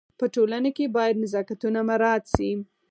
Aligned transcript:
په 0.19 0.25
ټولنه 0.35 0.69
کي 0.77 0.85
باید 0.95 1.21
نزاکتونه 1.23 1.79
مراعت 1.89 2.23
سي. 2.35 2.51